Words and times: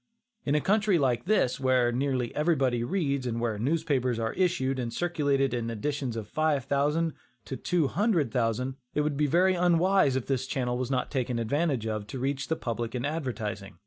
In 0.45 0.55
a 0.55 0.61
country 0.61 0.97
like 0.97 1.25
this, 1.25 1.59
where 1.59 1.91
nearly 1.91 2.33
everybody 2.33 2.83
reads, 2.83 3.27
and 3.27 3.39
where 3.39 3.59
newspapers 3.59 4.17
are 4.17 4.33
issued 4.33 4.79
and 4.79 4.91
circulated 4.91 5.53
in 5.53 5.69
editions 5.69 6.15
of 6.15 6.27
five 6.27 6.63
thousand 6.65 7.13
to 7.45 7.55
two 7.55 7.87
hundred 7.87 8.31
thousand, 8.31 8.77
it 8.95 9.01
would 9.01 9.15
be 9.15 9.27
very 9.27 9.53
unwise 9.53 10.15
if 10.15 10.25
this 10.25 10.47
channel 10.47 10.75
was 10.75 10.89
not 10.89 11.11
taken 11.11 11.37
advantage 11.37 11.85
of 11.85 12.07
to 12.07 12.17
reach 12.17 12.47
the 12.47 12.55
public 12.55 12.95
in 12.95 13.05
advertising. 13.05 13.77